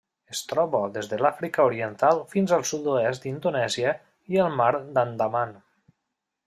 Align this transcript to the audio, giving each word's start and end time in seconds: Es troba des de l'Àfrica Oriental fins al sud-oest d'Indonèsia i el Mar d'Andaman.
Es 0.35 0.39
troba 0.51 0.79
des 0.95 1.09
de 1.11 1.19
l'Àfrica 1.23 1.65
Oriental 1.71 2.23
fins 2.31 2.55
al 2.57 2.65
sud-oest 2.71 3.27
d'Indonèsia 3.27 3.93
i 4.35 4.43
el 4.47 4.61
Mar 4.63 4.75
d'Andaman. 4.97 5.55